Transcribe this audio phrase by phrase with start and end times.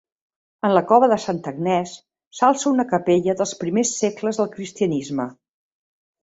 [0.67, 1.93] En la cova de Santa Agnès
[2.37, 5.29] s'alça una capella dels primers segles del cristianisme.